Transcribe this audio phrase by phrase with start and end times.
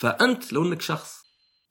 [0.00, 1.22] فأنت لو إنك شخص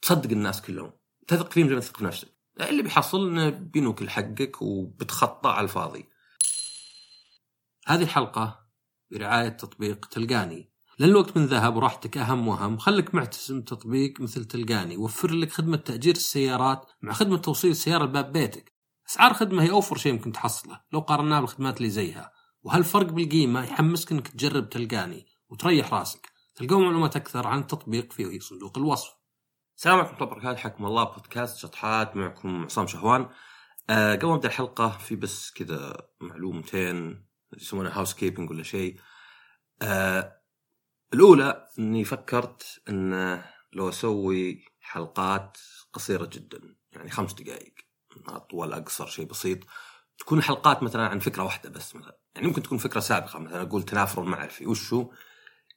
[0.02, 0.92] تصدق الناس كلهم
[1.28, 2.28] تثق فيهم زي ما تثق في نفسك
[2.62, 6.06] اللي بيحصل إنه بينوكل حقك وبتخطى على الفاضي.
[7.88, 8.60] هذه الحلقة
[9.12, 10.72] برعاية تطبيق تلقاني.
[11.00, 15.78] لأن الوقت من ذهب وراحتك أهم وأهم خلك معتزم تطبيق مثل تلقاني يوفر لك خدمة
[15.78, 18.74] تأجير السيارات مع خدمة توصيل السيارة لباب بيتك.
[19.10, 22.32] أسعار خدمة هي أوفر شيء ممكن تحصله لو قارناه بالخدمات اللي زيها.
[22.64, 26.39] وهالفرق بالقيمة يحمسك أنك تجرب تلقاني وتريح راسك.
[26.60, 29.16] تلقون معلومات أكثر عن التطبيق في صندوق الوصف.
[29.78, 32.16] السلام عليكم ورحمة الله حياكم الله بودكاست شطحات.
[32.16, 33.30] معكم عصام شهوان.
[33.90, 37.26] أه قبل ابدا الحلقة في بس كذا معلومتين
[37.58, 39.00] يسمونها هاوس كيبنج ولا شيء.
[39.82, 40.42] أه
[41.14, 43.42] الأولى إني فكرت إن
[43.74, 45.58] لو أسوي حلقات
[45.94, 47.74] قصيرة جدا يعني خمس دقائق
[48.28, 49.60] أطول أقصر شيء بسيط.
[50.18, 53.84] تكون حلقات مثلا عن فكرة واحدة بس مثلا يعني ممكن تكون فكرة سابقة مثلا أقول
[53.84, 55.12] تنافر المعرفي وشو؟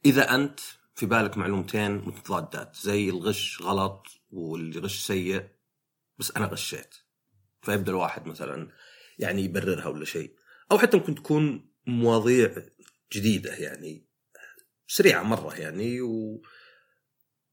[0.05, 0.61] إذا أنت
[0.95, 5.49] في بالك معلومتين متضادات زي الغش غلط واللي غش سيء
[6.19, 6.95] بس أنا غشيت.
[7.63, 8.69] فيبدأ الواحد مثلا
[9.19, 10.35] يعني يبررها ولا شيء.
[10.73, 12.55] أو حتى ممكن تكون مواضيع
[13.13, 14.07] جديدة يعني
[14.87, 16.43] سريعة مرة يعني و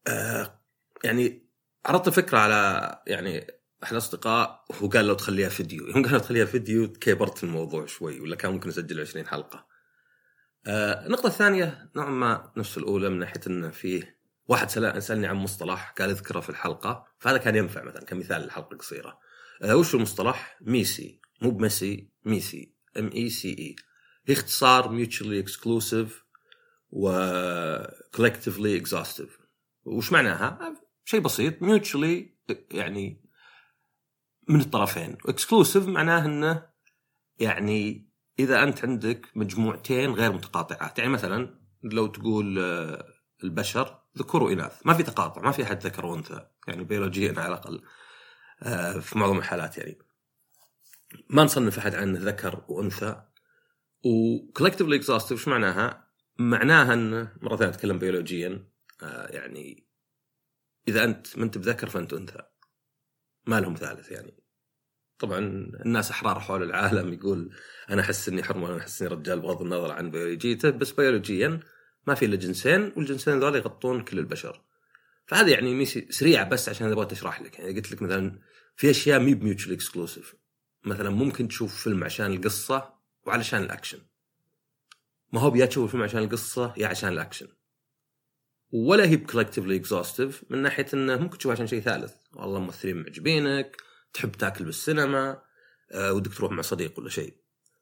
[0.08, 0.62] آه
[1.04, 1.50] يعني
[1.86, 3.48] عرضت فكرة على يعني
[3.84, 5.88] احد الأصدقاء وهو قال لو تخليها فيديو.
[5.88, 9.69] يوم قال لو تخليها فيديو كبرت الموضوع شوي ولا كان ممكن أسجل 20 حلقة.
[10.68, 16.10] النقطة الثانية نوعا ما نفس الأولى من ناحية أنه فيه واحد سألني عن مصطلح قال
[16.10, 19.20] اذكره في الحلقة فهذا كان ينفع مثلا كمثال لحلقة قصيرة.
[19.62, 21.20] آه وش المصطلح؟ MECE.
[21.42, 22.74] مو بميسي MECE.
[22.98, 23.76] M E C E
[24.26, 26.26] هي اختصار mutually exclusive
[26.90, 27.12] و
[28.18, 29.32] collectively exhaustive.
[29.86, 31.62] وش معناها؟ شيء بسيط.
[31.62, 32.36] mutually
[32.72, 33.22] يعني
[34.48, 35.18] من الطرفين.
[35.26, 36.70] exclusive معناه إنه
[37.40, 38.09] يعني
[38.40, 41.00] إذا أنت عندك مجموعتين غير متقاطعات.
[41.00, 42.60] يعني مثلا لو تقول
[43.44, 46.48] البشر ذكور واناث ما في تقاطع ما في أحد ذكر وأنثى.
[46.68, 47.82] يعني بيولوجيا على الأقل
[49.02, 49.98] في معظم الحالات يعني.
[51.30, 53.24] ما نصنف أحد عنه ذكر وأنثى.
[54.06, 58.68] وكولكتفلي اكزاستيف إيش معناها؟ معناها انه مرة ثانية أتكلم بيولوجيا
[59.02, 59.88] يعني
[60.88, 62.42] إذا أنت ما أنت بذكر فأنت أنثى.
[63.46, 64.44] ما لهم ثالث يعني.
[65.20, 65.40] طبعا
[65.86, 67.56] الناس أحرار حول العالم يقول
[67.90, 71.60] أنا أحس إني حرمة أنا أحس إني رجال بغض النظر عن بيولوجيته بس بيولوجيا
[72.08, 74.62] ما في إلا جنسين والجنسين ذول يغطون كل البشر.
[75.26, 77.60] فهذه يعني MECE سريعه بس عشان أبغى أشرح لك.
[77.60, 78.40] يعني قلت لك مثلا
[78.76, 80.36] في أشياء مي ب mutually exclusive
[80.84, 82.94] مثلا ممكن تشوف فيلم عشان القصة
[83.26, 84.00] وعلشان الأكشن.
[85.34, 87.48] ما هو يا تشوف الفيلم عشان القصة يا عشان الأكشن.
[88.72, 92.14] ولا هي بكولكتفلي اكزوستيف من ناحية إنه ممكن تشوف عشان شيء ثالث.
[92.34, 93.89] والله ممثلين معجبينك.
[94.14, 95.42] تحب تاكل بالسينما
[95.92, 97.36] أه ودك تروح مع صديق ولا شيء.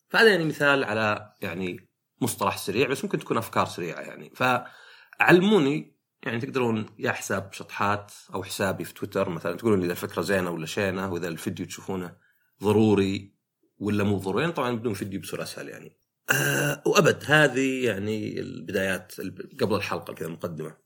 [0.09, 1.89] فهذا يعني مثال على يعني
[2.21, 4.33] مصطلح سريع بس ممكن تكون أفكار سريعة يعني.
[4.35, 10.51] فعلموني يعني تقدرون يا حساب شطحات أو حسابي في تويتر مثلا تقولون إذا الفكرة زينة
[10.51, 12.15] ولا شينة وإذا الفيديو تشوفونه
[12.63, 13.37] ضروري
[13.79, 15.97] ولا مو ضروري يعني طبعا بدون فيديو بصورة أسهل يعني.
[16.29, 19.13] أه وأبد هذه يعني البدايات
[19.61, 20.77] قبل الحلقة كذا مقدمه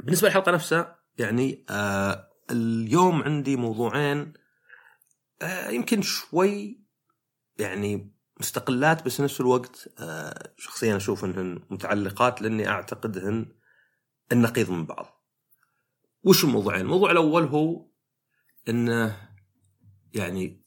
[0.00, 4.32] بالنسبة للحلقة نفسها يعني أه اليوم عندي موضوعين
[5.42, 6.84] أه يمكن شوي
[7.58, 13.52] يعني مستقلات بس نفس الوقت أه شخصيا أشوف إنهن متعلقات لأني اعتقدهن
[14.32, 15.24] النقيض من بعض.
[16.22, 17.86] وش الموضوعين؟ الموضوع الأول هو
[18.68, 19.30] انه
[20.14, 20.64] يعني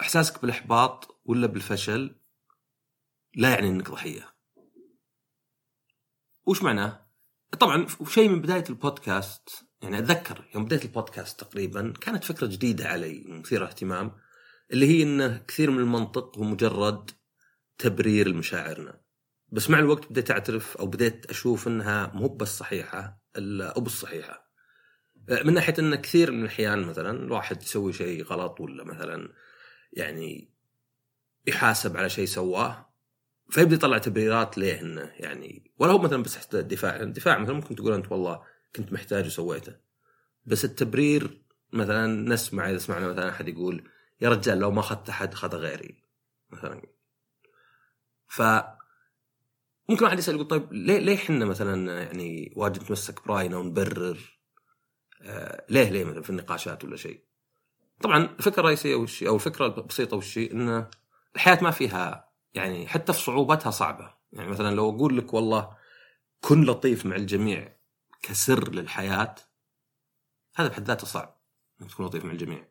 [0.00, 2.20] إحساسك بالإحباط ولا بالفشل
[3.34, 4.34] لا يعني إنك ضحية.
[6.46, 7.06] وش معناه؟
[7.60, 13.24] طبعا شيء من بداية البودكاست يعني أتذكر يوم بديت البودكاست تقريبا كانت فكرة جديدة علي
[13.26, 14.12] مثيرة اهتمام
[14.72, 17.10] اللي هي انه كثير من المنطق هو مجرد
[17.78, 19.00] تبرير لمشاعرنا.
[19.48, 24.50] بس مع الوقت بديت أعترف أو بديت أشوف إنها مو بس صحيحة إلا أو بالصحيحه.
[25.44, 29.32] من ناحية إن كثير من الأحيان مثلا الواحد يسوي شيء غلط ولا مثلا
[29.92, 30.54] يعني
[31.46, 32.94] يحاسب على شيء سواه
[33.50, 37.74] فيبدأ يطلع تبريرات ليه إنه يعني ولا هو مثلا بس حتى الدفاع الدفاع مثلا ممكن
[37.74, 38.42] تقول أنت والله
[38.76, 39.76] كنت محتاج وسويته.
[40.46, 43.90] بس التبرير مثلا نسمع إذا سمعنا مثلا أحد يقول
[44.20, 46.02] يا رجال لو ما اخذت أحد اخذ غيري.
[46.50, 46.82] مثلا.
[48.28, 48.42] ف
[49.88, 54.40] ممكن واحد يسأل يقول طيب ليه ليه إحنا مثلا يعني واجد نتمسك براينا ونبرر؟
[55.22, 57.24] آه ليه ليه مثلا في النقاشات ولا شيء؟
[58.00, 60.86] طبعا الفكرة الرئيسية وش أو الفكرة البسيطة وش إن
[61.34, 64.14] الحياة ما فيها يعني حتى في صعوبتها صعبة.
[64.32, 65.76] يعني مثلا لو أقول لك والله
[66.40, 67.76] كن لطيف مع الجميع
[68.22, 69.34] كسر للحياة
[70.56, 71.40] هذا بحد ذاته صعب
[71.82, 72.68] إنك تكون لطيف مع الجميع.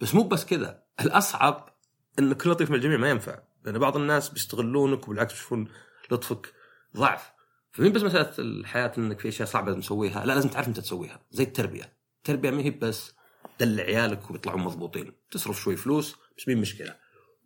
[0.00, 1.78] بس مو بس كذا الأصعب
[2.18, 5.68] إنك تكون لطيف مع الجميع ما ينفع لأن بعض الناس بيستغلونك وبالعكس بيشوفون
[6.10, 6.54] لطفك
[6.96, 7.32] ضعف.
[7.72, 11.20] فمين بس مسألة الحياة إنك في أشياء صعبة لازم تسويها؟ لا لازم تعرف انت تسويها
[11.30, 11.96] زي التربية.
[12.18, 13.12] التربية ما هي بس
[13.60, 15.12] دلع عيالك وبيطلعون مضبوطين.
[15.30, 16.96] تصرف شوي فلوس بس مين مشكلة؟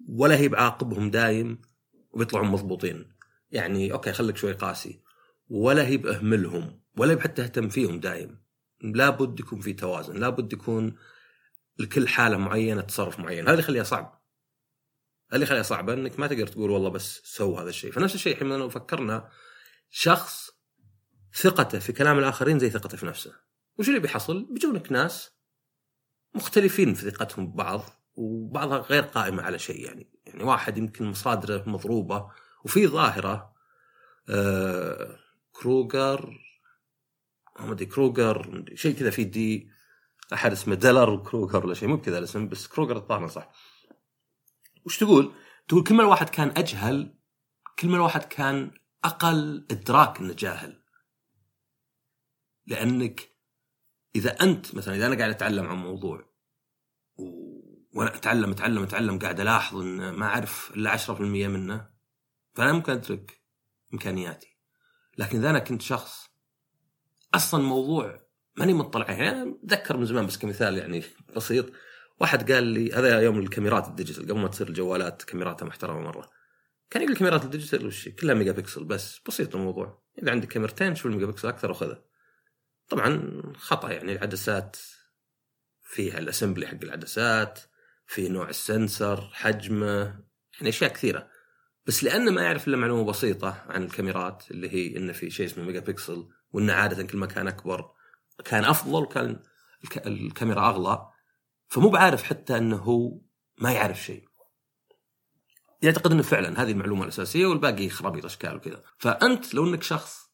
[0.09, 1.63] ولا هي بعاقبهم دايم
[2.13, 3.13] وبيطلعون مضبوطين.
[3.51, 5.03] يعني أوكي خليك شوي قاسي.
[5.49, 6.84] ولا هي بأهملهم.
[6.97, 8.45] ولا حتى اهتم فيهم دايم
[8.81, 10.97] لابد يكون في توازن لابد يكون
[11.79, 13.43] لكل حالة معينة تصرف معين.
[13.43, 14.23] هذا اللي يخليها صعب.
[15.29, 17.93] هذا اللي يخليها صعبه إنك ما تقدر تقول والله بس سووا هذا الشيء.
[17.93, 19.29] فنفس الشيء الحين لو فكرنا
[19.91, 20.51] شخص
[21.35, 23.33] ثقته في كلام الآخرين زي ثقته في نفسه.
[23.79, 25.31] وش اللي بيحصل؟ بيجونك ناس
[26.35, 27.83] مختلفين في ثقتهم ببعض
[28.15, 30.11] وبعضها غير قائمة على شيء يعني.
[30.27, 32.31] يعني واحد يمكن مصادره مضروبة
[32.65, 33.55] وفي ظاهرة
[34.29, 35.19] آه
[35.53, 36.39] كروجر
[37.61, 39.71] ما ادري كروجر شيء كذا في دي
[40.33, 43.51] أحد اسمه دلر كروجر ولا شيء مو كذا الاسم بس كروجر الظاهر صح.
[44.87, 45.33] وش تقول؟
[45.69, 47.19] تقول كل ما الواحد كان أجهل
[47.79, 48.71] كل ما الواحد كان
[49.05, 50.83] أقل إدراك إنه جاهل.
[52.67, 53.29] لأنك
[54.17, 56.29] إذا أنت مثلا إذا أنا قاعد أتعلم عن موضوع
[57.17, 57.25] و...
[57.93, 61.91] وأنا أتعلم أتعلم أتعلم قاعد ألاحظ إن ما أعرف إلا 10% منه
[62.55, 63.41] فأنا ممكن ادرك
[63.93, 64.57] إمكانياتي.
[65.19, 66.34] لكن إذا أنا كنت شخص
[67.35, 68.25] أصلا موضوع
[68.57, 71.03] ماني مطلع يعني أتذكر من زمان بس كمثال يعني
[71.37, 71.67] بسيط.
[72.21, 76.31] واحد قال لي هذا يوم الكاميرات ال digital قبل ما تصير الجوالات كاميراتها محترمة مرة.
[76.91, 79.21] كان يقول الكاميرات ال digital وش كلها ميجا بكسل بس.
[79.29, 80.03] بسيط الموضوع.
[80.23, 82.05] إذا عندك كاميرتين شوف الميجا بكسل أكثر وخذها
[82.89, 84.77] طبعا خطأ يعني العدسات
[85.83, 87.59] فيها ال assembly حق العدسات
[88.07, 90.05] في نوع ال sensor حجمه
[90.55, 91.29] يعني أشياء كثيرة.
[91.87, 95.65] بس لأنه ما يعرف إلا معلومة بسيطة عن الكاميرات اللي هي انه في شيء اسمه
[95.65, 97.91] ميجا بكسل وإنه عادة كل ما كان أكبر
[98.45, 99.43] كان أفضل وكان
[100.07, 101.11] الكاميرا أغلى.
[101.69, 103.21] فمو بعارف حتى إنه هو
[103.59, 104.29] ما يعرف شيء.
[105.83, 108.83] يعتقد إنه فعلا هذه المعلومة الأساسية والباقي خرابيط أشكال وكذا.
[108.99, 110.31] فأنت لو إنك شخص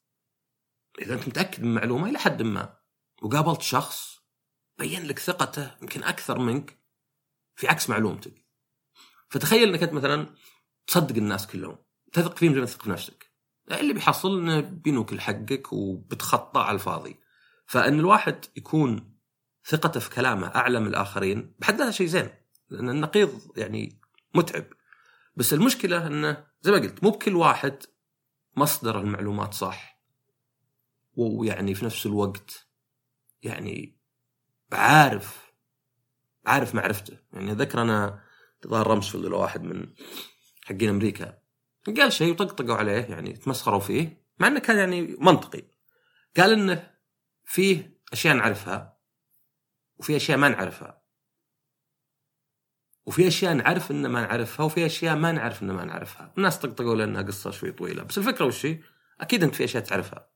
[1.03, 2.77] إذا أنت متأكد من معلومه إلى حد ما
[3.23, 4.21] وقابلت شخص
[4.79, 6.79] بين لك ثقته يمكن أكثر منك
[7.57, 8.47] في عكس معلومتك.
[9.29, 10.35] فتخيل إنك أنت مثلا
[10.87, 11.79] تصدق الناس كلهم.
[12.13, 13.30] تثق فيهم زي ما تثق في نفسك.
[13.71, 17.21] اللي بيحصل إنه بينوكل حقك وبتخطى على الفاضي.
[17.67, 19.17] فإن الواحد يكون
[19.67, 22.31] ثقته في كلامه أعلى من الآخرين بحد ذاتها شيء زين
[22.69, 24.01] لأن النقيض يعني
[24.35, 24.65] متعب.
[25.37, 27.83] بس المشكلة إنه زي ما قلت مو بكل واحد
[28.57, 30.01] مصدر المعلومات صح.
[31.15, 32.67] ويعني في نفس الوقت
[33.43, 33.99] يعني
[34.73, 35.53] عارف
[36.47, 37.19] عارف معرفته.
[37.33, 38.23] يعني ذكر أنا
[38.67, 39.95] ظهر رمسفيلد ولا واحد من
[40.65, 41.39] حقين أمريكا.
[41.87, 45.63] قال شيء وطقطقوا عليه يعني تمسخروا فيه مع إنه كان يعني منطقي.
[46.37, 46.91] قال إنه
[47.45, 49.01] فيه أشياء نعرفها
[49.97, 51.03] وفي أشياء ما نعرفها.
[53.07, 56.35] وفي أشياء نعرف ان ما نعرفها وفي أشياء ما نعرف ان ما نعرفها.
[56.39, 58.03] الناس طقطقوا لأنها قصة شوي طويلة.
[58.03, 58.67] بس الفكرة وش
[59.21, 60.31] أكيد انت في أشياء تعرفها.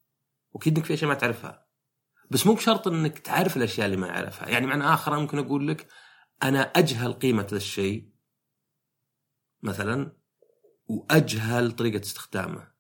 [0.52, 1.66] وأكيد إنك في أشياء ما تعرفها.
[2.30, 5.88] بس مو بشرط إنك تعرف الأشياء اللي ما اعرفها يعني معنى آخر ممكن أقول لك
[6.42, 8.10] أنا أجهل قيمة الشيء
[9.62, 10.16] مثلا
[10.86, 12.74] وأجهل طريقة استخدامه.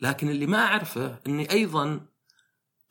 [0.00, 2.06] لكن اللي ما أعرفه إني أيضا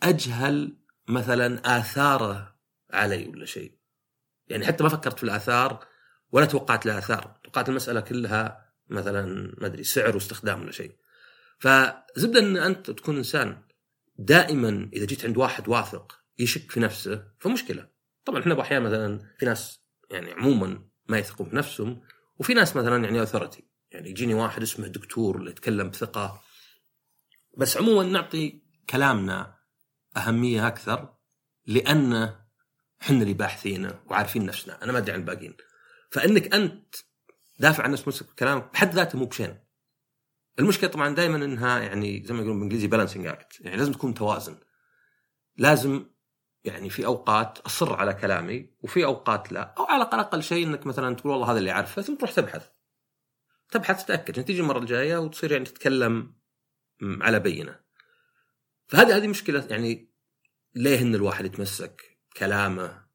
[0.03, 0.77] أجهل
[1.07, 2.55] مثلا آثاره
[2.91, 3.77] علي ولا شيء.
[4.47, 5.87] يعني حتى ما فكرت في الآثار
[6.31, 10.95] ولا توقعت الاثار توقعت المسألة كلها مثلا ما أدري سعر واستخدام ولا شيء.
[11.59, 13.61] فزبده إن أنت تكون إنسان
[14.17, 17.89] دائما إذا جيت عند واحد واثق يشك في نفسه فمشكلة.
[18.25, 19.79] طبعا إحنا أحيانا مثلا في ناس
[20.11, 22.01] يعني عموما ما يثقون في نفسهم
[22.37, 26.41] وفي ناس مثلا يعني اوثورتي يعني يجيني واحد اسمه دكتور اللي يتكلم بثقة.
[27.57, 29.55] بس عموما نعطي كلامنا
[30.17, 31.15] أهمية أكثر
[31.65, 32.35] لأن
[33.01, 34.83] إحنا اللي باحثين وعارفين نفسنا.
[34.83, 35.57] أنا ما أدري عن الباقيين.
[36.11, 36.95] فإنك أنت
[37.59, 39.59] دافع عن نفسك كلامك بحد ذاته مو بشين.
[40.59, 44.57] المشكلة طبعا دائما إنها يعني زي ما يقولون بالإنجليزي بالانسنج اكت يعني لازم تكون توازن.
[45.57, 46.05] لازم
[46.65, 49.75] يعني في أوقات أصر على كلامي وفي أوقات لا.
[49.77, 52.69] أو على الاقل شيء إنك مثلا تقول والله هذا اللي أعرفه ثم تروح تبحث.
[53.71, 54.35] تبحث تتأكد.
[54.35, 56.35] يعني تيجي المرة الجاية وتصير يعني تتكلم
[57.01, 57.79] على بينة.
[58.87, 60.13] فهذه هذه مشكلة يعني
[60.75, 63.05] ليه إن الواحد يتمسك كلامه؟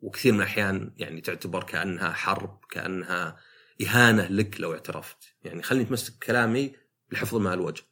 [0.00, 3.36] وكثير من الأحيان يعني تعتبر كأنها حرب كأنها
[3.82, 5.18] إهانة لك لو اعترفت.
[5.42, 6.76] يعني خليني أتمسك كلامي
[7.12, 7.82] لحفظ مال الوجه.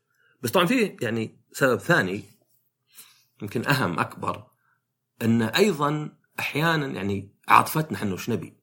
[0.43, 2.25] بس طبعا في يعني سبب ثاني
[3.43, 4.52] يمكن أهم أكبر
[5.23, 8.63] إن أيضا أحيانا يعني عاطفتنا إحنا وش نبي؟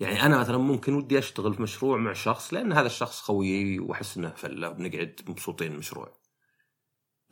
[0.00, 4.16] يعني أنا مثلا ممكن ودي أشتغل في مشروع مع شخص لأن هذا الشخص خويي وأحس
[4.16, 6.20] إنه فلة بنقعد مبسوطين المشروع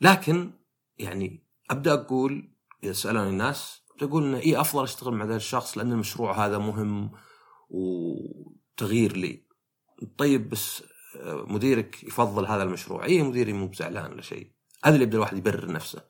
[0.01, 0.51] لكن
[0.97, 5.91] يعني أبدأ أقول إذا سالوني الناس تقول إنه إي أفضل أشتغل مع ذا الشخص لأن
[5.91, 7.11] المشروع هذا مهم
[7.69, 9.45] وتغيير لي.
[10.17, 10.83] طيب بس
[11.15, 14.51] آه، مديرك يفضل هذا المشروع؟ إي مديري مو بزعلان ولا شيء.
[14.85, 16.03] هذا اللي يبدأ الواحد يبرر نفسه.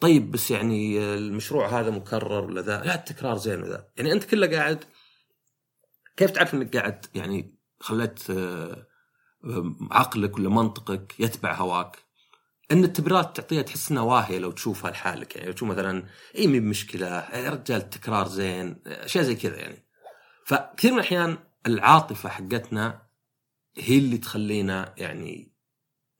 [0.00, 4.46] طيب بس يعني المشروع هذا مكرر ولا ذا؟ لا التكرار زين وذا؟ يعني أنت كله
[4.46, 4.84] قاعد
[6.16, 8.86] كيف تعرف إنك قاعد يعني خليت آه،
[9.90, 11.98] عقلك ولا منطقك يتبع هواك؟
[12.72, 15.36] إن التبريرات تعطيها تحس إنها واهية لو تشوفها لحالك.
[15.36, 16.04] يعني لو تشوف مثلا
[16.38, 19.86] إي مي بمشكلة يا رجال التكرار زين أشياء زي كذا يعني.
[20.46, 23.02] فكثير من الأحيان العاطفة حقتنا
[23.76, 25.52] هي اللي تخلينا يعني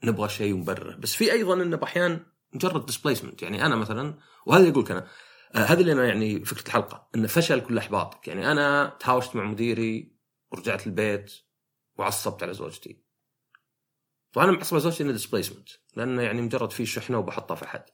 [0.05, 2.21] نبغى شيء ونبرره بس في أيضا انه بأحيان
[2.53, 5.07] مجرد displacement يعني أنا مثلا وهذا يقول أنا
[5.55, 8.29] آه هذا اللي أنا يعني فكرة الحلقة انه فشل كل إحباطك.
[8.29, 10.17] يعني أنا تهاوشت مع مديري
[10.53, 11.33] ورجعت البيت
[11.99, 13.05] وعصبت على زوجتي.
[14.33, 17.85] طبعا أنا معصب على زوجتي إنه displacement لأنه يعني مجرد في شحنة وبحطها في احد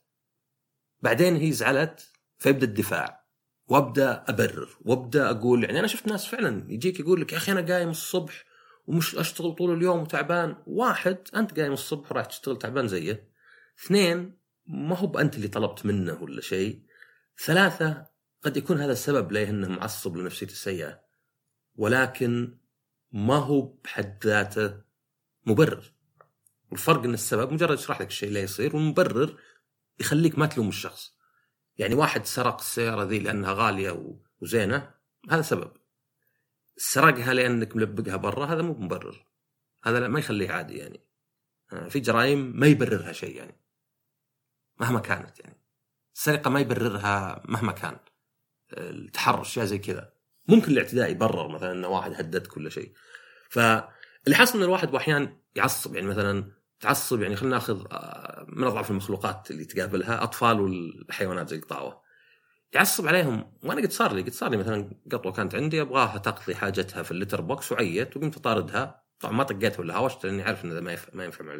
[1.00, 3.26] بعدين هي زعلت فيبدأ الدفاع.
[3.68, 7.74] وأبدأ أبرر وأبدأ أقول يعني أنا شفت ناس فعلا يجيك يقول لك يا أخي أنا
[7.74, 8.44] قايم الصبح
[8.86, 10.56] ومش أشتغل طول اليوم وتعبان.
[10.66, 13.30] واحد أنت قايم الصبح وراح تشتغل تعبان زيه.
[13.84, 16.82] اثنين ما هو بأنت اللي طلبت منه ولا شيء.
[17.44, 18.06] ثلاثة
[18.42, 21.00] قد يكون هذا السبب ليه إنه معصب لنفسيته السيئة.
[21.74, 22.58] ولكن
[23.12, 24.80] ما هو بحد ذاته
[25.46, 25.92] مبرر.
[26.70, 29.40] والفرق إن السبب مجرد يشرح لك الشيء اللي يصير والمبرر
[30.00, 31.16] يخليك ما تلوم الشخص.
[31.78, 34.94] يعني واحد سرق السيارة ذي لأنها غالية وزينة
[35.30, 35.72] هذا سبب.
[36.76, 39.26] سرقها لأنك ملبقها برا هذا مو مبرر
[39.84, 41.00] هذا ما يخليه عادي يعني.
[41.72, 43.65] آه، في جرائم ما يبررها شيء يعني.
[44.80, 45.60] مهما كانت يعني.
[46.14, 47.96] السرقة ما يبررها مهما كان.
[48.72, 50.12] التحرش اشياء زي كذا.
[50.48, 52.92] ممكن الاعتداء يبرر مثلا إن واحد هدد كل شيء.
[53.50, 58.90] فاللي حصل إن الواحد أحيانا يعصب يعني مثلا تعصب يعني خلينا ناخذ آه، من أضعف
[58.90, 62.02] المخلوقات اللي تقابلها أطفال والحيوانات زي القطاوة.
[62.72, 63.52] يعصب عليهم.
[63.62, 67.10] وأنا قد صار لي قد صار لي مثلا قطوة كانت عندي أبغاها تقضي حاجتها في
[67.10, 69.02] اللتر بوكس وعيت وقمت أطاردها.
[69.20, 70.80] طبعا ما طقيتها ولا هاوشت لأني عارف إن هذا
[71.12, 71.58] ما ينفع مع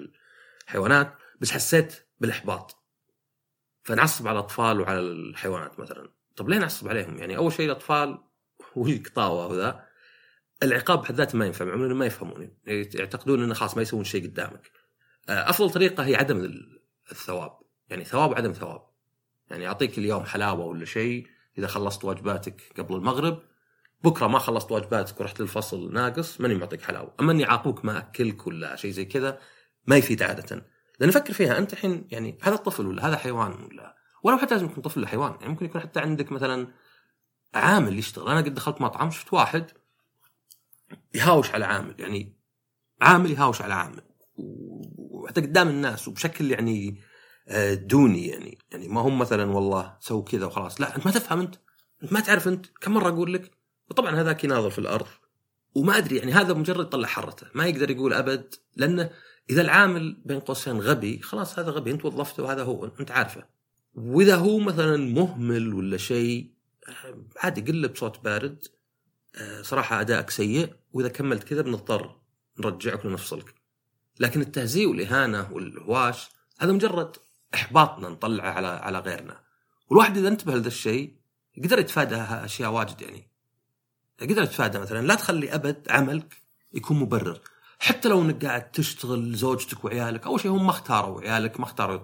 [0.64, 1.14] الحيوانات.
[1.40, 2.86] بس حسيت بالإحباط.
[3.87, 6.09] فنعصب على الأطفال وعلى الحيوانات مثلا.
[6.37, 8.19] طب ليه نعصب عليهم؟ يعني أول شيء الأطفال
[8.76, 9.87] والقطاوه وذا
[10.62, 12.50] العقاب بحد ذاته ما ينفع مع ما يفهمون.
[12.66, 14.71] يعتقدون إنه خلاص ما يسوون شيء قدامك.
[15.28, 16.52] آه، أفضل طريقة هي عدم
[17.12, 17.59] الثواب.
[17.88, 18.83] يعني ثواب عدم ثواب.
[19.50, 21.26] يعني أعطيك اليوم حلاوة ولا شيء
[21.59, 23.43] إذا خلصت واجباتك قبل المغرب
[24.05, 27.14] بكرة ما خلصت واجباتك ورحت للفصل ناقص ماني معطيك حلاوة.
[27.21, 29.38] أما إني اعاقبك ما اكلك ولا شيء زي كذا
[29.87, 30.75] ما يفيد عادة.
[31.00, 34.67] لأن فكر فيها أنت الحين يعني هذا الطفل ولا هذا حيوان ولا ولو حتى لازم
[34.67, 36.69] يكون طفل ولا حيوان يعني ممكن يكون حتى عندك مثلا
[37.55, 38.29] عامل يشتغل.
[38.29, 39.71] أنا قد دخلت مطعم شفت واحد
[41.15, 42.37] يهاوش على عامل يعني
[43.00, 44.03] عامل يهاوش على عامل.
[44.37, 47.00] وحتى قدام الناس وبشكل يعني
[47.49, 48.59] آه، دوني يعني.
[48.71, 50.81] يعني ما هم مثلا والله سووا كذا وخلاص.
[50.81, 51.55] لا أنت ما تفهم أنت
[52.03, 52.67] أنت ما تعرف أنت.
[52.81, 53.50] كم مرة أقول لك؟
[53.91, 55.07] وطبعا هذاك يناظر في الأرض.
[55.75, 57.47] وما أدري يعني هذا مجرد طلع حرته.
[57.55, 59.11] ما يقدر يقول أبد لأنه
[59.50, 63.45] إذا العامل بين قوسين غبي خلاص هذا غبي أنت وظفته وهذا هو أنت عارفه.
[63.95, 66.50] وإذا هو مثلا مهمل ولا شيء
[66.88, 68.65] آه، عادي قل بصوت بارد
[69.35, 72.17] آه، صراحة أدائك سيء وإذا كملت كذا بنضطر
[72.61, 73.55] نرجعك ونفصلك
[74.21, 77.17] لكن التهزيء والإهانة والهواش هذا مجرد
[77.55, 79.41] إحباطنا نطلعه على على غيرنا.
[79.88, 81.17] والواحد إذا انتبه لهذا الشيء
[81.57, 83.31] يقدر يتفادى أشياء واجد يعني.
[84.23, 86.43] يقدر يتفادى مثلا لا تخلي أبد عملك
[86.75, 87.41] يكون مبرر.
[87.78, 92.00] حتى لو انك قاعد تشتغل زوجتك وعيالك أول شيء هم ما اختاروا عيالك ما اختاروا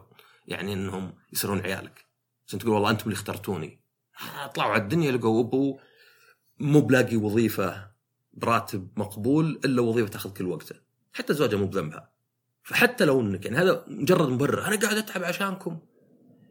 [0.47, 2.07] يعني إنهم يصيرون عيالك.
[2.47, 3.83] عشان تقول والله أنتم اللي اخترتوني.
[4.55, 5.79] طلعوا على الدنيا لقوا أبو
[6.61, 7.91] مو بلاقي وظيفة
[8.33, 10.76] براتب مقبول إلا وظيفة تأخذ كل وقته.
[11.12, 12.12] حتى زوجها مو بذنبها.
[12.62, 14.67] فحتى لو إنك يعني هذا مجرد مبرر.
[14.67, 15.79] أنا قاعد أتعب عشانكم.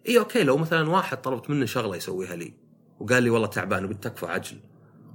[0.08, 2.54] إي okay لو مثلا واحد طلبت منه شغلة يسويها لي
[3.00, 4.58] وقال لي والله تعبان وقلت تكفى عجل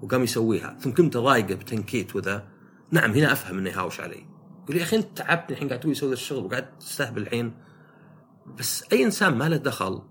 [0.02, 2.48] وقام يسويها ثم كنت ضايقة بتنكيت وذا
[2.90, 4.26] نعم هنا أفهم إنه يهاوش علي.
[4.64, 7.54] يقول يا أخي أنت تعبتني الحين قاعد تسوي الشغل وقاعد تستهبل الحين.
[8.58, 10.02] بس أي إنسان ما له دخل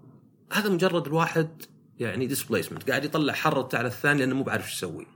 [0.51, 1.61] هذا مجرد الواحد
[1.99, 5.07] يعني displacement قاعد يطلع حرته على الثاني لأنه مو بعرف إيش يسوي.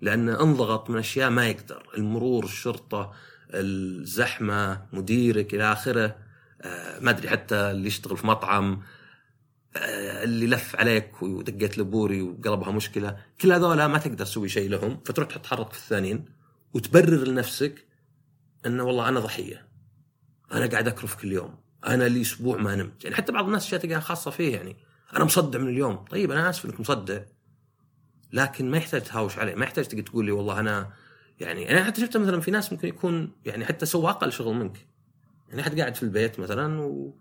[0.00, 3.12] لأنه انضغط من أشياء ما يقدر المرور الشرطة
[3.54, 6.16] الزحمة مديرك إلى آخره.
[6.62, 8.82] آه ما أدري حتى اللي يشتغل في مطعم
[9.76, 13.16] آه اللي لف عليك ودقيت لبوري وقلبها مشكلة.
[13.40, 16.37] كل هذولا ما تقدر تسوي شيء لهم فتروح تتحرك في الثانيين.
[16.74, 17.86] وتبرر لنفسك
[18.66, 19.68] أنه والله أنا ضحية.
[20.52, 21.54] أنا قاعد اكرف كل يوم
[21.86, 23.04] أنا لي أسبوع ما نمت.
[23.04, 24.76] يعني حتى بعض الناس تلقاها خاصة فيه يعني.
[25.16, 25.96] أنا مصدع من اليوم.
[25.96, 27.20] طيب أنا آسف إنك مصدع.
[28.32, 29.54] لكن ما يحتاج تهاوش عليه.
[29.54, 30.92] ما يحتاج تقول لي والله أنا
[31.40, 34.86] يعني أنا حتى شفت مثلا في ناس ممكن يكون يعني حتى سوى أقل شغل منك.
[35.48, 37.18] يعني حد قاعد في البيت مثلا و...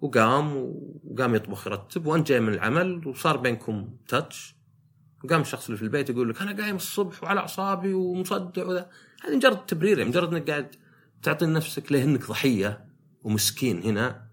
[0.00, 0.56] وقام
[1.04, 4.56] وقام يطبخ يرتب وأنت جاي من العمل وصار بينكم تاتش
[5.24, 8.90] وقام الشخص اللي في البيت يقول لك أنا قايم الصبح وعلى أعصابي ومصدع وذا.
[9.24, 10.76] هذه مجرد تبرير يعني مجرد إنك قاعد
[11.22, 12.86] تعطي نفسك ليه انك ضحية
[13.22, 14.26] ومسكين هنا.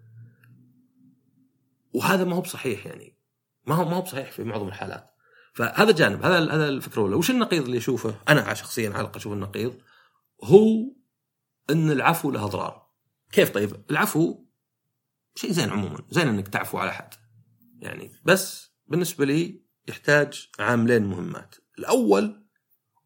[1.93, 3.17] وهذا ما هو بصحيح يعني.
[3.65, 5.13] ما هو ما هو بصحيح في معظم الحالات.
[5.53, 7.15] فهذا جانب هذا هذا الفكرة الأولى.
[7.15, 9.73] وش النقيض اللي أشوفه؟ أنا شخصيا على أشوف النقيض
[10.43, 10.67] هو
[11.69, 12.87] إن العفو له أضرار.
[13.31, 14.45] كيف؟ طيب العفو
[15.35, 17.13] شيء زين عموما زين إنك تعفو على أحد.
[17.79, 21.55] يعني بس بالنسبة لي يحتاج عاملين مهمات.
[21.79, 22.43] الأول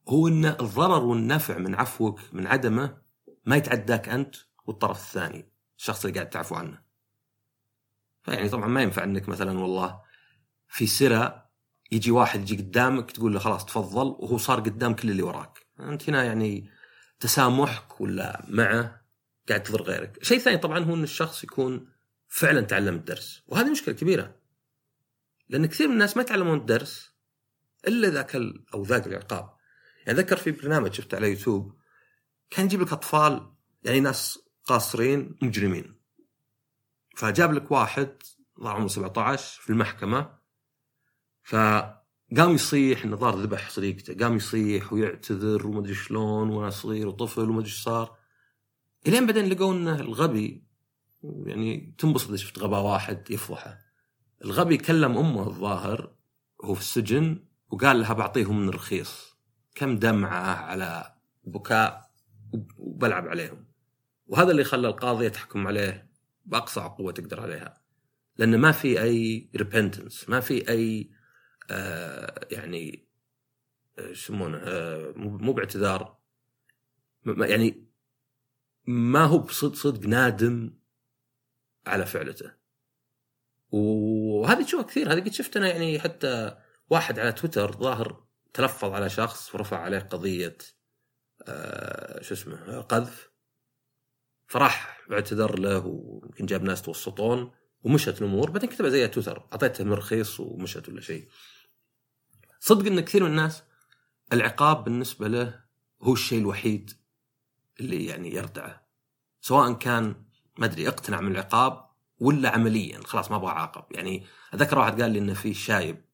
[0.10, 2.98] هو إن الضرر والنفع من عفوك من عدمه
[3.46, 4.36] ما يتعداك أنت
[4.66, 6.82] والطرف الثاني الشخص اللي قاعد تعفو عنه.
[8.24, 10.02] فيعني طبعا ما ينفع إنك مثلا والله
[10.68, 11.50] في سرة
[11.92, 15.66] يجي واحد يجي قدامك تقول له خلاص تفضل وهو صار قدام كل اللي وراك.
[15.80, 16.70] أنت هنا يعني
[17.20, 19.02] تسامحك ولا معه
[19.50, 20.18] قاعد تضر غيرك.
[20.22, 21.88] الشيء الثاني طبعا هو إن الشخص يكون
[22.28, 23.44] فعلا تعلم الدرس.
[23.48, 24.41] وهذه مشكلة كبيرة.
[25.51, 27.12] لأن كثير من الناس ما يتعلمون الدرس
[27.88, 28.36] إلا ذاك
[28.74, 29.53] أو ذاك العقاب.
[30.05, 31.77] يعني ذكر في برنامج شفته على يوتيوب
[32.50, 33.53] كان يجيب لك أطفال
[33.84, 36.01] يعني ناس قاصرين مجرمين.
[37.15, 38.17] فجاب لك واحد
[38.62, 40.39] ظهر عمره 17 في المحكمة.
[41.43, 44.13] فقام يصيح إنه ظهر ذبح صديقته.
[44.25, 48.17] قام يصيح ويعتذر ومدري شلون وأنا صغير وطفل ومدري إيش صار.
[49.08, 50.63] إلين بعدين لقوا إنه الغبي
[51.24, 53.91] يعني تنبسط إذا شفت غباء واحد يفضحه.
[54.46, 56.16] الغبي كلم أمه الظاهر
[56.60, 59.38] وهو في السجن وقال لها بعطيهم من الرخيص.
[59.76, 62.12] كم دمعة على بكاء
[62.78, 63.68] وبلعب عليهم.
[64.28, 66.12] وهذا اللي خلى القاضي يتحكم عليه
[66.46, 67.82] بأقصى عقوبه تقدر عليها.
[68.38, 71.12] لأن ما في أي ريبنتنس ما في أي
[71.72, 73.08] آه يعني
[74.00, 76.18] آه يسمونه آه مو باعتذار.
[77.26, 77.88] يعني
[78.88, 80.74] ما هو بصدق صدق نادم
[81.88, 82.61] على فعلته.
[83.72, 85.13] وهذه تشوفها كثير.
[85.13, 86.58] هذه قد شفت أنا يعني حتى
[86.90, 88.24] واحد على تويتر ظاهر
[88.54, 90.58] تلفظ على شخص ورفع عليه قضية
[91.48, 93.32] آه شو اسمه قذف.
[94.48, 97.51] فراح اعتذر له ويمكن جاب ناس توسطون
[97.84, 98.50] ومشت الأمور.
[98.50, 99.48] بعدين كتبها زي تويتر.
[99.54, 101.28] اعطيته رخيص ومشت ولا شيء.
[102.60, 103.64] صدق إن كثير من الناس
[104.34, 105.64] العقاب بالنسبة له
[106.01, 106.92] هو الشيء الوحيد
[107.79, 108.88] اللي يعني يردعه.
[109.42, 110.25] سواء كان
[110.57, 111.91] ما أدري اقتنع من العقاب
[112.22, 113.00] ولا عمليا.
[113.05, 113.84] خلاص ما أبغى أعاقب.
[113.92, 116.05] يعني اتذكر واحد قال لي انه في شايب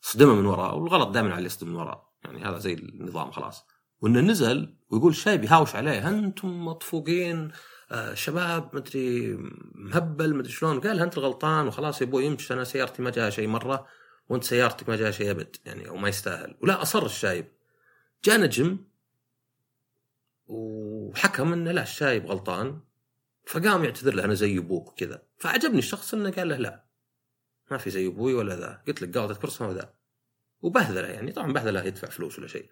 [0.00, 3.66] صدمة من وراء والغلط دائما على اللي يصدم من وراء يعني هذا زي النظام خلاص.
[4.00, 7.52] وإنه نزل ويقول الشايب يهاوش عليه أنتم مطفوقين
[7.90, 9.36] آه شباب مدري
[9.74, 10.80] مهبل مدري شلون.
[10.80, 13.86] قال أنت الغلطان وخلاص يا أبوي يمشي أنا سيارتي ما جاها شيء مرة
[14.28, 15.56] وأنت سيارتك ما جاها شيء أبد.
[15.64, 16.56] يعني أو ما يستاهل.
[16.62, 17.46] ولا أصر الشايب.
[18.24, 18.78] جاء نجم
[20.46, 22.80] وحكم إنه لا الشايب غلطان.
[23.46, 25.22] فقام يعتذر له أنا زي أبوك وكذا.
[25.38, 26.84] فعجبني الشخص إنه قال له لا
[27.70, 28.82] ما في زي أبوي ولا ذا.
[28.86, 29.94] قلت لك قاعدة كرسي وذا
[30.60, 31.32] وبهذله يعني.
[31.32, 32.70] طبعا بهذله يدفع فلوس ولا شيء.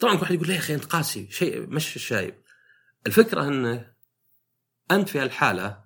[0.00, 2.42] طبعا واحد يقول لي يا أخي أنت قاسي شيء مش الشايب.
[3.06, 3.94] الفكرة إنه
[4.90, 5.84] أنت في الحاله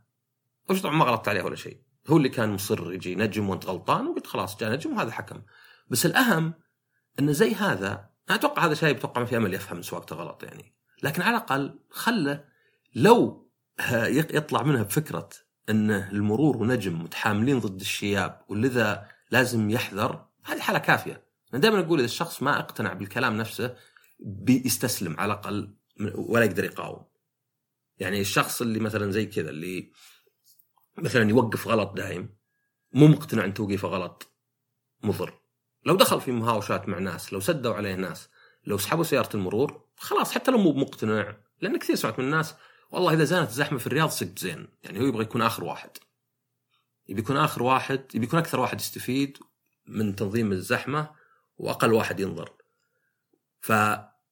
[0.71, 1.83] وش طبعا ما غلطت عليه ولا شيء.
[2.07, 5.43] هو اللي كان مصر يجي نجم وأنت غلطان وقلت خلاص جاء نجم وهذا حكم.
[5.89, 6.55] بس الأهم
[7.19, 10.75] إنه زي هذا أنا أتوقع هذا شايب أتوقع ما في أمل يفهم سواقته غلط يعني.
[11.03, 12.45] لكن على الأقل خله
[12.95, 13.48] لو
[14.39, 15.29] يطلع منها بفكرة
[15.71, 20.27] انه المرور ونجم متحاملين ضد الشياب ولذا لازم يحذر.
[20.45, 21.25] هذه حالة كافية.
[21.55, 23.77] أنا دائما أقول إذا الشخص ما اقتنع بالكلام نفسه
[24.21, 25.75] بيستسلم على الأقل
[26.15, 27.05] ولا يقدر يقاوم.
[27.99, 29.91] يعني الشخص اللي مثلا زي كذا اللي
[30.99, 32.37] مثلا يوقف غلط دايم
[32.93, 34.33] مو مقتنع إن توقيفه غلط
[35.03, 35.39] مضر.
[35.87, 38.29] لو دخل في مهاوشات مع ناس لو سدوا عليه ناس
[38.67, 42.55] لو سحبوا سيارة المرور خلاص حتى لو مو مقتنع لأن كثير سمعت من الناس
[42.91, 44.69] والله إذا زانت الزحمة في الرياض سد زين.
[44.83, 45.91] يعني هو يبغى يكون آخر واحد.
[47.09, 49.39] يبي يكون آخر واحد يبي يكون أكثر واحد يستفيد
[49.87, 51.11] من تنظيم الزحمة
[51.57, 52.53] وأقل واحد ينظر.
[53.61, 53.69] ف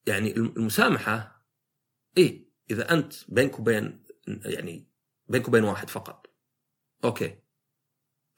[0.06, 1.46] يعني المسامحة
[2.16, 4.88] إيه إذا أنت بينك وبين يعني
[5.28, 6.26] بينك وبين واحد فقط.
[7.04, 7.38] أوكي.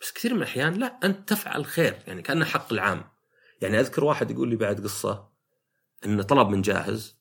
[0.00, 3.04] بس كثير من الأحيان لا أنت تفعل خير يعني كأنه حق العام.
[3.62, 5.28] يعني أذكر واحد يقول لي بعد قصة
[6.04, 7.18] إنه طلب من جاهز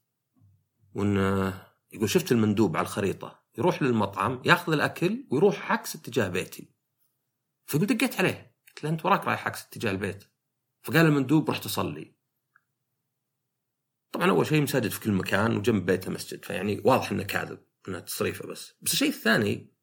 [0.93, 6.71] وإنه يقول شفت المندوب على الخريطة يروح للمطعم ياخذ الأكل ويروح عكس اتجاه بيتي.
[7.65, 10.23] فقلت دقيت عليه قلت له أنت وراك رايح عكس اتجاه البيت.
[10.83, 12.15] فقال المندوب رحت أصلي.
[14.11, 17.99] طبعا أول شيء مساجد في كل مكان وجنب بيته مسجد فيعني واضح إنه كاذب إنها
[17.99, 18.73] تصريفه بس.
[18.81, 19.73] بس الشيء الثاني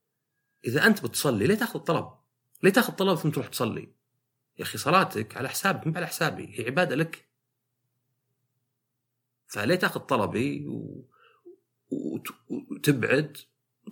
[0.64, 2.08] إذا أنت بتصلي ليه تأخذ طلب؟
[2.62, 3.94] ليه تأخذ طلب ثم تروح تصلي؟
[4.58, 7.28] يا أخي صلاتك على حسابك مو على حسابي هي عبادة لك.
[9.46, 11.08] فليه تأخذ طلبي و...
[12.50, 13.37] وتبعد.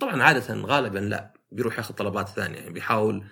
[0.01, 3.25] طبعا عادة غالبا لا بيروح ياخذ طلبات ثانية يعني بيحاول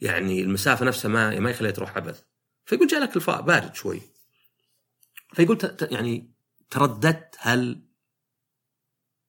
[0.00, 2.22] يعني المسافة نفسها ما ما يخليها تروح عبث
[2.64, 4.00] فيقول جاء لك الفاء بارد شوي.
[5.34, 5.58] فيقول
[5.90, 6.34] يعني
[6.70, 7.88] ترددت هل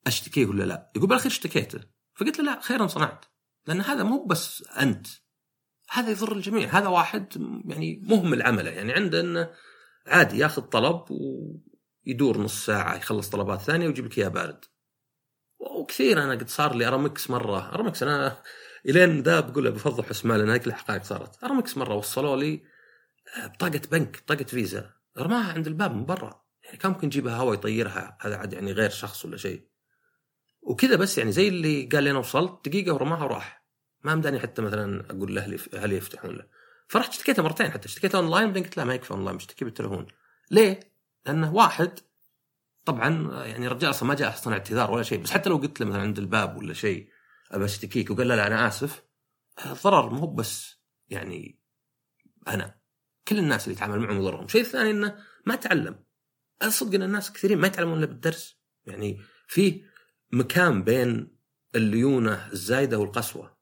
[0.06, 1.80] أشتكيه ولا لا؟ يقول بالأخير اشتكيته.
[2.14, 3.24] فقلت له لا خيرا صنعت.
[3.66, 5.06] لأن هذا مو بس أنت
[5.90, 6.78] هذا يضر الجميع.
[6.78, 9.50] هذا واحد يعني مهمل عمله يعني عنده إنه
[10.06, 14.64] عادي ياخذ طلب ويدور نص ساعة يخلص طلبات ثانية ويجيب لك إياه بارد.
[15.70, 17.74] وكثير أنا قد صار لي أرامكس مرة.
[17.74, 18.42] أرامكس أنا
[18.86, 21.44] إلين ذا بقول بفضل حسمال لأن هيك الحقائق صارت.
[21.44, 22.62] أرامكس مرة وصلوا لي
[23.44, 24.90] بطاقة بنك بطاقة فيزا.
[25.18, 26.42] رماها عند الباب من برا.
[26.64, 29.68] يعني كان ممكن يجيبها هواء يطيرها هذا عاد يعني غير شخص ولا شيء.
[30.62, 33.66] وكذا بس يعني زي اللي قال لي أنا وصلت دقيقة ورماها وراح.
[34.04, 36.46] ما مداني حتى مثلا أقول لاهلي هل يفتحون له.
[36.88, 40.06] فرحت اشتكيته مرتين حتى اشتكيته أونلاين بعدين قلت لا ما يكفي أونلاين بشتكي بالتليفون
[40.50, 40.80] ليه؟
[41.26, 41.98] لأنه واحد
[42.86, 45.86] طبعا يعني رجال أصلا ما جاء أصلا اعتذار ولا شيء بس حتى لو قلت له
[45.86, 47.08] مثلا عند الباب ولا شيء
[47.50, 49.04] أبى أشتكيك وقال لا لا أنا آسف
[49.66, 51.60] الضرر مو بس يعني
[52.48, 52.80] أنا
[53.28, 54.48] كل الناس اللي يتعامل معهم يضرهم.
[54.48, 56.04] شيء ثاني إنه ما تعلم.
[56.62, 58.60] الصدق إن الناس كثيرين ما يتعلمون إلا بالدرس.
[58.84, 59.84] يعني في
[60.32, 61.38] مكان بين
[61.74, 63.56] الليونة الزايدة والقسوة.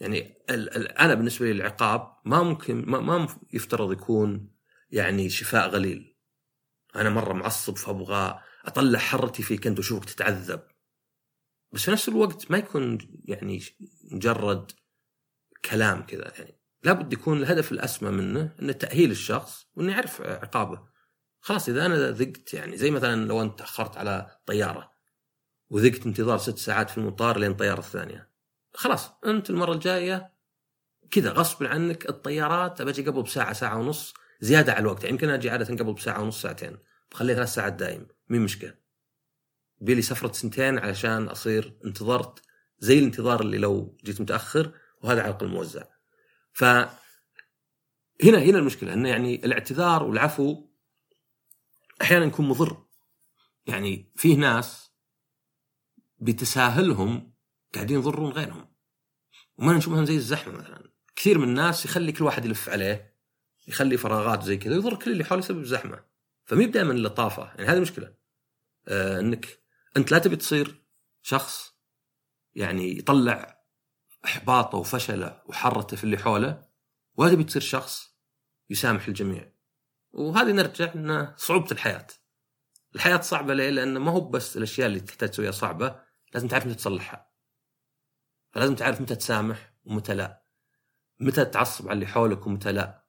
[0.00, 4.50] يعني ال ال أنا بالنسبة لي العقاب ما ممكن ما, ما يفترض يكون
[4.90, 6.17] يعني شفاء غليل.
[6.96, 10.60] أنا مرة معصب فأبغى أطلع حرتي فيك انت واشوفك تتعذب.
[11.72, 13.62] بس في نفس الوقت ما يكون يعني
[14.12, 14.72] مجرد
[15.64, 16.58] كلام كذا يعني.
[16.82, 20.88] لابد يكون الهدف الأسمى منه إنه تأهيل الشخص وإنه يعرف عقابه.
[21.40, 24.92] خلاص إذا أنا ذقت يعني زي مثلا لو أنت تاخرت على طيارة
[25.70, 28.30] وذقت انتظار ست ساعات في المطار لين الطيارة الثانية.
[28.74, 30.32] خلاص أنت المرة الجاية
[31.10, 35.04] كذا غصب عنك الطيارات بجي قبل بساعة ساعة ونص زيادة على الوقت.
[35.04, 36.78] يعني يمكن أجي عادة قبل بساعة ونص ساعتين.
[37.10, 38.06] بخليها ثلاث ساعات دايم.
[38.28, 38.74] مين مشكلة؟
[39.80, 42.42] بيلي سفرة سنتين علشان أصير انتظرت
[42.78, 44.72] زي الانتظار اللي لو جيت متأخر
[45.02, 45.84] وهذا على الموزع
[46.52, 46.64] ف
[48.24, 50.68] هنا هنا المشكلة إنه يعني الاعتذار والعفو
[52.02, 52.84] أحيانا يكون مضر.
[53.66, 54.90] يعني فيه ناس
[56.18, 57.34] بتساهلهم
[57.74, 58.68] قاعدين يضرون غيرهم.
[59.58, 60.92] وما نشوفهم زي الزحمة مثلا.
[61.16, 63.07] كثير من الناس يخلي كل واحد يلف عليه.
[63.68, 66.04] يخلي فراغات زي كذا يضر كل اللي حوله يسبب زحمة.
[66.44, 68.14] فمي دائما اللطافة يعني هذه مشكلة.
[68.88, 69.58] آه إنك
[69.96, 70.84] أنت لا تبي تصير
[71.22, 71.74] شخص
[72.54, 73.64] يعني يطلع
[74.24, 76.68] إحباطه وفشله وحرته في اللي حوله
[77.14, 78.14] ولا تبي تصير شخص
[78.70, 79.52] يسامح الجميع.
[80.10, 82.06] وهذه نرجع ان صعوبة الحياة.
[82.94, 86.00] الحياة صعبة ليه؟ لأن ما هو بس الأشياء اللي تحتاج تسويها صعبة
[86.34, 87.30] لازم تعرف متى تصلحها.
[88.50, 90.42] فلازم تعرف متى تسامح ومتى لا.
[91.20, 93.07] متى تعصب على اللي حولك ومتى لا.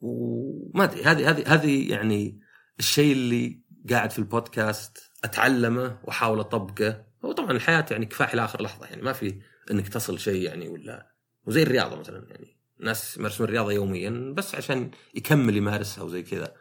[0.00, 2.40] وما أدري هذه هذه هذه يعني
[2.78, 7.06] الشيء اللي قاعد في البودكاست أتعلمه وأحاول أطبقه.
[7.24, 11.12] هو طبعا الحياة يعني كفاح لاخر لحظة يعني ما في إنك تصل شيء يعني ولا
[11.44, 16.54] وزي الرياضة مثلا يعني ناس يمارسون الرياضة يوميا بس عشان يكمل يمارسها وزي كذا.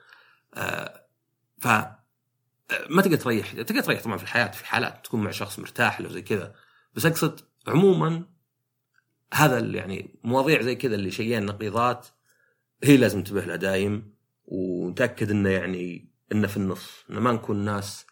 [0.53, 1.05] آه
[1.57, 1.67] ف
[2.89, 6.09] ما تقدر تريح تقدر تريح طبعا في الحياة في حالات تكون مع شخص مرتاح له
[6.09, 6.55] زي كذا.
[6.93, 8.25] بس أقصد عموما
[9.33, 12.07] هذا يعني مواضيع زي كذا اللي شيئين نقيضات
[12.83, 17.05] هي لازم ننتبه لها دايم ونتأكد إنه يعني إنه في النص.
[17.09, 18.05] إنه ما نكون ناس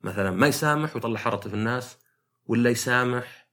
[0.00, 1.98] مثلا ما يسامح ويطلع حرته في الناس
[2.46, 3.48] ولا يسامح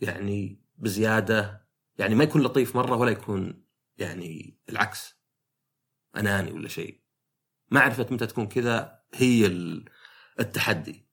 [0.00, 1.66] يعني بزيادة.
[1.98, 3.64] يعني ما يكون لطيف مرة ولا يكون
[3.98, 5.14] يعني العكس
[6.16, 7.00] أناني ولا شيء.
[7.70, 9.46] معرفه متى تكون كذا هي
[10.40, 11.06] التحدي.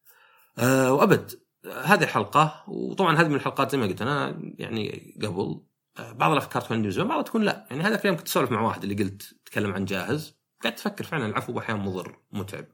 [0.57, 1.31] أه وأبد
[1.65, 5.61] هذه الحلقة وطبعا هذه من الحلقات زي ما قلت أنا يعني قبل
[5.99, 7.67] بعض الأفكار تكون عندي بعض تكون لا.
[7.69, 10.37] يعني هذا الكلام كنت أسولف مع واحد اللي قلت تكلم عن جاهز.
[10.63, 12.65] قعدت أفكر فعلا العفو أحيانا مضر متعب.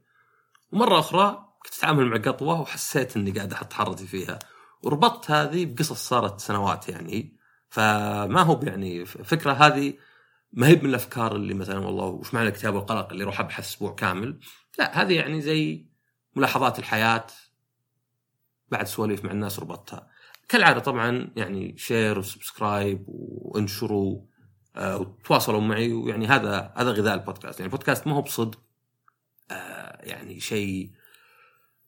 [0.72, 4.38] ومرة أخرى كنت أتعامل مع قطوة وحسيت إني قاعد أحط حرتي فيها.
[4.82, 7.36] وربطت هذه بقصص صارت سنوات يعني.
[7.68, 9.94] فما هو يعني فكرة هذه
[10.52, 13.94] ما هي من الأفكار اللي مثلا والله وش معنى الاكتئاب والقلق اللي أروح أبحث أسبوع
[13.94, 14.40] كامل؟
[14.78, 15.86] لا هذه يعني زي
[16.36, 17.26] ملاحظات الحياة
[18.68, 20.08] بعد سواليف مع الناس ربطتها.
[20.48, 24.20] كالعادة طبعا يعني share و subscribe وانشروا
[24.76, 27.60] آه وتواصلوا معي ويعني هذا هذا غذاء البودكاست.
[27.60, 28.60] يعني البودكاست ما هو بصدق
[29.50, 30.90] آه يعني شيء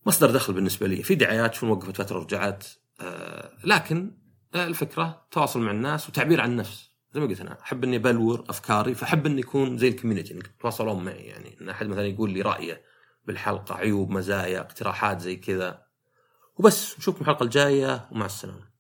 [0.07, 1.03] مصدر دخل بالنسبة لي.
[1.03, 2.67] في دعايات شوي وقفت فتره ورجعت
[3.01, 4.17] آه لكن
[4.55, 6.91] الفكرة تواصل مع الناس وتعبير عن النفس.
[7.15, 10.47] زي ما قلت أنا أحب إني بلور أفكاري فأحب إني يكون زي ال community انك
[10.47, 12.83] تتواصلون معي يعني إن أحد مثلا يقول لي رأيه
[13.25, 15.86] بالحلقة عيوب مزايا اقتراحات زي كذا.
[16.59, 18.67] وبس نشوفكم الحلقة الجاية ومع السلامة.